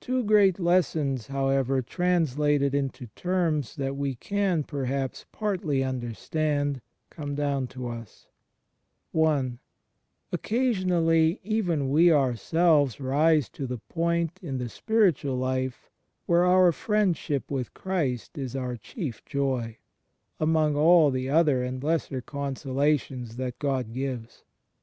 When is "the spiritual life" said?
14.58-15.88